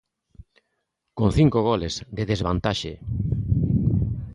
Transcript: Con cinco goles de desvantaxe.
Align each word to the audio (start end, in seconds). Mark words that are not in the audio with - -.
Con 1.17 1.29
cinco 1.37 1.59
goles 1.69 1.95
de 2.17 2.23
desvantaxe. 2.31 2.93